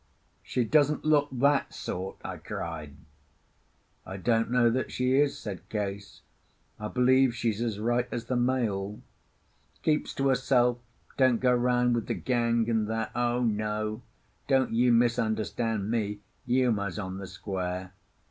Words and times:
"She 0.41 0.63
doesn't 0.63 1.05
look 1.05 1.29
that 1.31 1.75
sort," 1.75 2.17
I 2.25 2.37
cried. 2.37 2.95
"I 4.03 4.17
don't 4.17 4.49
know 4.49 4.71
that 4.71 4.91
she 4.91 5.15
is," 5.19 5.37
said 5.37 5.69
Case. 5.69 6.21
"I 6.79 6.87
believe 6.87 7.35
she's 7.35 7.61
as 7.61 7.77
right 7.79 8.07
as 8.11 8.25
the 8.25 8.35
mail. 8.35 8.99
Keeps 9.83 10.15
to 10.15 10.29
herself, 10.29 10.79
don't 11.17 11.39
go 11.39 11.53
round 11.53 11.93
with 11.93 12.07
the 12.07 12.15
gang, 12.15 12.67
and 12.67 12.87
that. 12.87 13.11
O 13.15 13.43
no, 13.43 14.01
don't 14.47 14.71
you 14.73 14.91
misunderstand 14.91 15.91
me—Uma's 15.91 16.97
on 16.97 17.19
the 17.19 17.27
square." 17.27 17.93